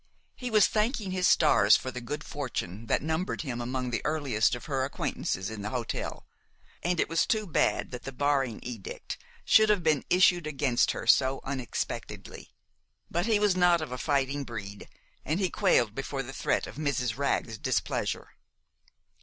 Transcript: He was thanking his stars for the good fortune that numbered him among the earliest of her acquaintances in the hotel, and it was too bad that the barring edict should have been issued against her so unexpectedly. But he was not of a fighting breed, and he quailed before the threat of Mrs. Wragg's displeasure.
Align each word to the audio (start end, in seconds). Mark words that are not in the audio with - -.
He 0.35 0.49
was 0.49 0.65
thanking 0.67 1.11
his 1.11 1.27
stars 1.27 1.75
for 1.75 1.91
the 1.91 2.01
good 2.01 2.23
fortune 2.23 2.87
that 2.87 3.03
numbered 3.03 3.41
him 3.43 3.61
among 3.61 3.91
the 3.91 4.01
earliest 4.03 4.55
of 4.55 4.65
her 4.65 4.83
acquaintances 4.83 5.51
in 5.51 5.61
the 5.61 5.69
hotel, 5.69 6.25
and 6.81 6.99
it 6.99 7.07
was 7.07 7.27
too 7.27 7.45
bad 7.45 7.91
that 7.91 8.01
the 8.01 8.11
barring 8.11 8.59
edict 8.63 9.19
should 9.45 9.69
have 9.69 9.83
been 9.83 10.03
issued 10.09 10.47
against 10.47 10.89
her 10.89 11.05
so 11.05 11.39
unexpectedly. 11.43 12.49
But 13.11 13.27
he 13.27 13.37
was 13.37 13.55
not 13.55 13.79
of 13.79 13.91
a 13.91 13.97
fighting 13.99 14.43
breed, 14.43 14.89
and 15.23 15.39
he 15.39 15.51
quailed 15.51 15.93
before 15.93 16.23
the 16.23 16.33
threat 16.33 16.65
of 16.65 16.77
Mrs. 16.77 17.15
Wragg's 17.19 17.59
displeasure. 17.59 18.29